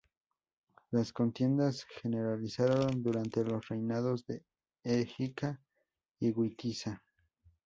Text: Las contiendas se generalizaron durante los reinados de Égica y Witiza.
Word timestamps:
Las 0.89 1.13
contiendas 1.13 1.85
se 1.87 1.99
generalizaron 2.01 3.03
durante 3.03 3.43
los 3.45 3.67
reinados 3.69 4.25
de 4.25 4.43
Égica 4.83 5.61
y 6.19 6.31
Witiza. 6.31 7.03